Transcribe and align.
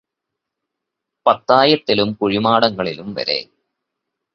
പത്തായത്തിലും 1.25 2.13
കുഴിമാടങ്ങളിലും 2.13 3.13
വരെ 3.13 3.39